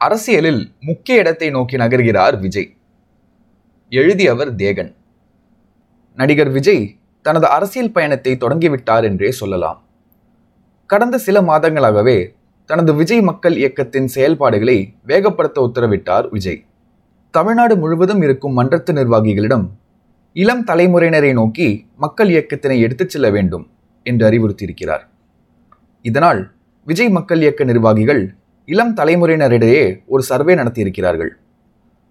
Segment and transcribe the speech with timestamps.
[0.00, 2.76] அரசியலில் முக்கிய இடத்தை நோக்கி நகர்கிறார் விஜய்.
[3.88, 4.94] எழுதியவர் தேகன்.
[6.14, 9.82] நடிகர் விஜய் தனது அரசியல் பயணத்தை தொடங்கிவிட்டார் என்றே சொல்லலாம்.
[10.86, 12.28] கடந்த சில மாதங்களாகவே
[12.64, 16.64] தனது விஜய் மக்கள் இயக்கத்தின் செயல்பாடுகளை வேகப்படுத்த உத்தரவிட்டார் விஜய்.
[17.30, 19.68] தமிழ்நாடு முழுவதும் இருக்கும் மன்றத்து நிர்வாகிகளிடம்
[20.32, 23.70] இளம் தலைமுறையினரை நோக்கி மக்கள் இயக்கத்தினை எடுத்துச் செல்ல வேண்டும்
[24.02, 25.04] என்று அறிவுறுத்தியிருக்கிறார்.
[26.02, 26.52] இதனால்
[26.84, 31.30] விஜய் மக்கள் இயக்க நிர்வாகிகள் இளம் தலைமுறையினரிடையே ஒரு சர்வே நடத்தியிருக்கிறார்கள்.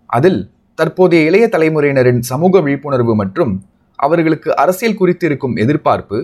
[0.06, 0.40] அதில்
[0.76, 3.54] தற்போதைய இளைய தலைமுறையினரின் சமூக விழிப்புணர்வு மற்றும்
[3.96, 6.18] அவர்களுக்கு அரசியல் குறித்து இருக்கும் எதிர்பார்ப்பு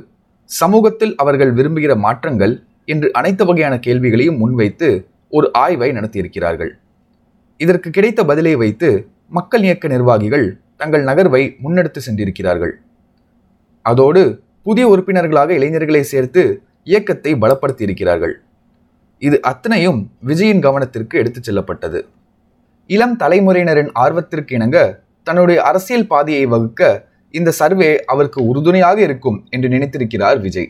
[0.50, 2.54] சமூகத்தில் அவர்கள் விரும்புகிற மாற்றங்கள்
[2.86, 4.90] என்று அனைத்து வகையான கேள்விகளையும் முன்வைத்து
[5.30, 6.72] ஒரு ஆய்வை நடத்தியிருக்கிறார்கள்.
[7.58, 8.90] இதற்கு கிடைத்த பதிலை வைத்து
[9.30, 10.48] மக்கள் இயக்க நிர்வாகிகள்
[10.78, 12.74] தங்கள் நகர்வை முன்னெடுத்து சென்றிருக்கிறார்கள்.
[13.82, 16.44] அதோடு புதிய உறுப்பினர்களாக இளைஞர்களை சேர்த்து
[16.84, 18.36] இயக்கத்தை பலப்படுத்தியிருக்கிறார்கள்.
[19.22, 22.00] இது அத்தனையும் விஜயின் கவனத்திற்கு எடுத்துச் செல்லப்பட்டது.
[22.88, 30.40] இளம் தலைமுறையினரின் ஆர்வத்திற்கு இணங்க தன்னுடைய அரசியல் பாதையை வகுக்க இந்த சர்வே அவருக்கு உறுதுணையாக இருக்கும் என்று நினைத்திருக்கிறார்
[30.40, 30.70] விஜய்.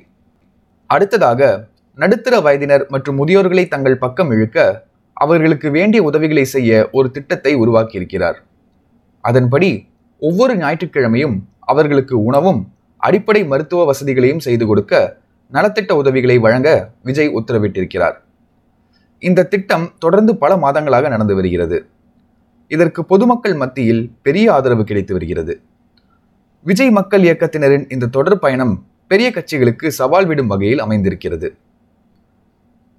[0.87, 8.37] அடுத்ததாக நடுத்தர வயதினர் மற்றும் முதியோர்களை தங்கள் பக்கம் இழுக்க அவர்களுக்கு வேண்டிய உதவிகளை செய்ய ஒரு திட்டத்தை உருவாக்கியிருக்கிறார்.
[9.21, 9.69] அதன்படி
[10.21, 12.61] ஒவ்வொரு ஞாயிற்றுக்கிழமையும் அவர்களுக்கு உணவும்
[12.97, 14.93] அடிப்படை மருத்துவ வசதிகளையும் செய்து கொடுக்க
[15.51, 16.69] நலத்திட்ட உதவிகளை வழங்க
[17.03, 18.15] விஜய் உத்தரவிட்டிருக்கிறார்.
[19.19, 21.85] இந்த திட்டம் தொடர்ந்து பல மாதங்களாக நடந்து வருகிறது.
[22.67, 25.61] இதற்கு பொதுமக்கள் மத்தியில் பெரிய ஆதரவு கிடைத்து வருகிறது.
[26.61, 31.55] விஜய் மக்கள் இயக்கத்தினரின் இந்த தொடர் பயணம் பெரிய கட்சிகளுக்கு சவால் விடும் வகையில் அமைந்திருக்கிறது.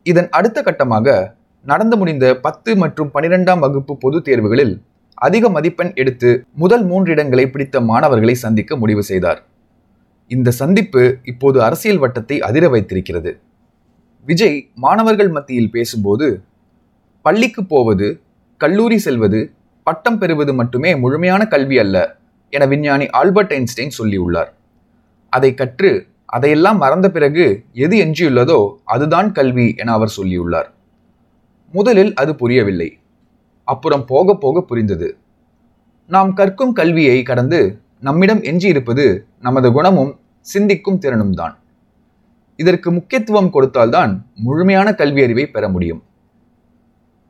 [0.02, 4.82] இதன் அடுத்த கட்டமாக நடந்து முடிந்த பத்து மற்றும் பனிரெண்டாம் வகுப்பு பொதுத் தேர்வுகளில்
[5.14, 9.42] அதிக மதிப்பெண் எடுத்து முதல் மூன்று இடங்களை பிடித்த மாணவர்களை சந்திக்க முடிவு செய்தார்.
[10.28, 13.38] இந்த சந்திப்பு இப்போது அரசியல் வட்டத்தை அதிர வைத்திருக்கிறது.
[14.28, 16.26] விஜய் மாணவர்கள் மத்தியில் பேசும்போது
[17.22, 18.20] பள்ளிக்கு போவது
[18.56, 19.40] கல்லூரி செல்வது
[19.82, 21.96] பட்டம் பெறுவது மட்டுமே முழுமையான கல்வி அல்ல
[22.52, 24.50] என விஞ்ஞானி ஆல்பர்ட் ஐன்ஸ்டைன் சொல்லியுள்ளார்.
[25.32, 25.90] அதை கற்று
[26.24, 30.68] அதையெல்லாம் மறந்த பிறகு எது எஞ்சியுள்ளதோ அதுதான் கல்வி என அவர் சொல்லியுள்ளார்.
[31.74, 32.98] முதலில் அது புரியவில்லை.
[33.68, 35.08] அப்புறம் போக போக புரிந்தது.
[36.10, 37.60] நாம் கற்கும் கல்வியை கடந்து
[38.00, 39.06] நம்மிடம் எஞ்சியிருப்பது
[39.40, 40.12] நமது குணமும்
[40.46, 41.54] சிந்திக்கும் திறனும் தான்
[42.56, 46.02] இதற்கு முக்கியத்துவம் கொடுத்தால்தான் முழுமையான கல்வியறிவை பெற முடியும்.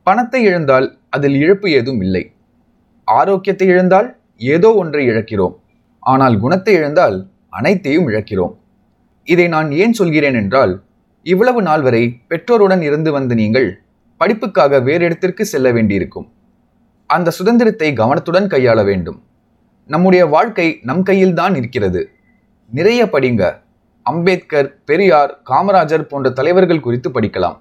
[0.02, 2.24] பணத்தை இழந்தால் அதில் இழப்பு ஏதும் இல்லை.
[3.04, 5.54] ஆரோக்கியத்தை இழந்தால் ஏதோ ஒன்றை இழக்கிறோம்.
[6.00, 7.16] ஆனால் குணத்தை இழந்தால்
[7.48, 8.54] அனைத்தையும் இழக்கிறோம்.
[9.24, 10.72] இதை நான் ஏன் சொல்கிறேன் என்றால்
[11.22, 13.68] இவ்வளவு நாள் வரை பெற்றோருடன் இருந்து வந்த நீங்கள்
[14.16, 16.28] படிப்புக்காக வேறு இடத்திற்கு செல்ல வேண்டியிருக்கும்.
[17.10, 19.18] அந்த சுதந்திரத்தை கவனத்துடன் கையாள வேண்டும்.
[19.84, 22.00] நம்முடைய வாழ்க்கை நம் கையில்தான் இருக்கிறது.
[22.70, 23.42] நிறைய படிங்க.
[24.10, 27.56] அம்பேத்கர் பெரியார் காமராஜர் போன்ற தலைவர்கள் குறித்து படிக்கலாம்.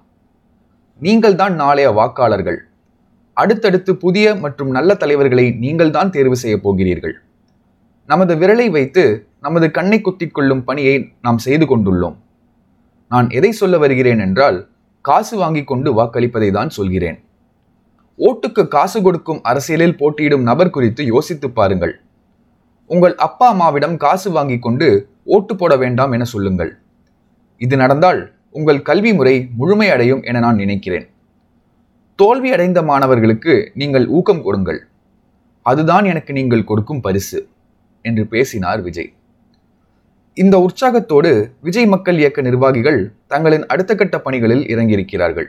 [1.06, 2.60] நீங்கள் தான் நாளைய வாக்காளர்கள்.
[3.42, 7.16] அடுத்தடுத்து புதிய மற்றும் நல்ல தலைவர்களை நீங்கள் தான் தேர்வு செய்ய போகிறீர்கள்.
[8.12, 9.04] நமது விரலை வைத்து
[9.46, 10.96] நமது கண்ணை குத்திக் கொள்ளும் பணியை
[11.26, 12.16] நாம் செய்து கொண்டுள்ளோம்.
[13.14, 14.58] நான் எதை சொல்ல வருகிறேன் என்றால்
[15.10, 17.18] காசு வாங்கி கொண்டு வாக்களிப்பதை தான் சொல்கிறேன்.
[18.20, 21.94] ஓட்டுக்கு காசு கொடுக்கும் அரசியலில் போட்டியிடும் நபர் குறித்து யோசித்து பாருங்கள்.
[22.90, 24.88] உங்கள் அப்பா அம்மாவிடம் காசு வாங்கி கொண்டு
[25.26, 26.72] ஓட்டு போட வேண்டாம் என சொல்லுங்கள்.
[27.58, 28.22] இது நடந்தால்
[28.52, 31.08] உங்கள் கல்வி முறை முழுமையடையும் என நான் நினைக்கிறேன்.
[32.16, 34.80] தோல்வி அடைந்த மாணவர்களுக்கு நீங்கள் ஊக்கம் கொடுங்கள்.
[35.62, 37.40] அதுதான் எனக்கு நீங்கள் கொடுக்கும் பரிசு
[38.02, 39.12] என்று பேசினார் விஜய்.
[40.34, 41.32] இந்த உற்சாகத்தோடு
[41.62, 45.48] விஜய் மக்கள் இயக்க நிர்வாகிகள் தங்களின் அடுத்த கட்ட பணிகளில் இறங்கியிருக்கிறார்கள்.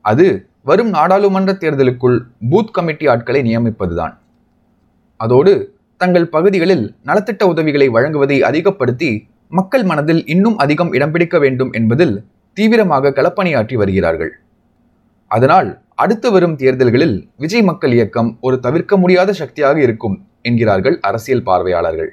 [0.00, 0.26] அது
[0.62, 2.18] வரும் நாடாளுமன்ற தேர்தலுக்குள்
[2.50, 4.14] பூத் கமிட்டி ஆட்களை நியமிப்பதுதான்.
[5.16, 5.52] அதோடு
[6.00, 12.14] தங்கள் பகுதிகளில் நலத்திட்ட உதவிகளை வழங்குவதை அதிகப்படுத்தி மக்கள் மனதில் இன்னும் அதிகம் இடம் பிடிக்க வேண்டும் என்பதில்
[12.52, 14.32] தீவிரமாக களப்பணியாற்றி வருகிறார்கள்.
[15.26, 22.10] அதனால் அடுத்து வரும் தேர்தல்களில் விஜய் மக்கள் இயக்கம் ஒரு தவிர்க்க முடியாத சக்தியாக இருக்கும் என்கிறார்கள் அரசியல் பார்வையாளர்கள்.